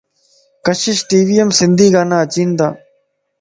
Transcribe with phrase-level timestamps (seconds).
[0.65, 2.49] ڪشش ٽي ويم سنڌي گانا تا اچين